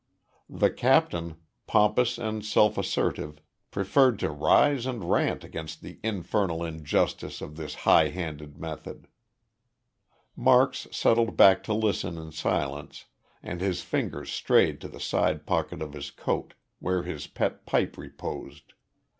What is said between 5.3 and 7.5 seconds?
against the "infernal injustice